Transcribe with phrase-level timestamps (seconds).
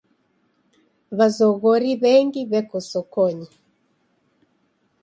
[1.17, 3.47] W'azoghori w'engi w'eko sokonyi.